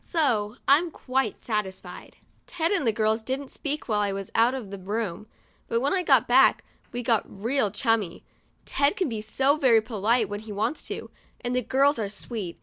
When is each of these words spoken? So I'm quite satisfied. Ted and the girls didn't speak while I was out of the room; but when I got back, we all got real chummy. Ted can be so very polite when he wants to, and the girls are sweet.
So 0.03 0.55
I'm 0.67 0.89
quite 0.89 1.39
satisfied. 1.43 2.15
Ted 2.47 2.71
and 2.71 2.87
the 2.87 2.91
girls 2.91 3.21
didn't 3.21 3.51
speak 3.51 3.87
while 3.87 3.99
I 3.99 4.11
was 4.11 4.31
out 4.33 4.55
of 4.55 4.71
the 4.71 4.79
room; 4.79 5.27
but 5.67 5.79
when 5.79 5.93
I 5.93 6.01
got 6.01 6.27
back, 6.27 6.65
we 6.91 7.01
all 7.01 7.03
got 7.03 7.41
real 7.43 7.69
chummy. 7.69 8.23
Ted 8.65 8.95
can 8.97 9.09
be 9.09 9.21
so 9.21 9.57
very 9.57 9.79
polite 9.79 10.27
when 10.27 10.39
he 10.39 10.51
wants 10.51 10.81
to, 10.87 11.11
and 11.41 11.55
the 11.55 11.61
girls 11.61 11.99
are 11.99 12.09
sweet. 12.09 12.57